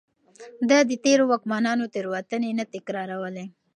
[0.69, 3.45] ده د تېرو واکمنانو تېروتنې نه تکرارولې.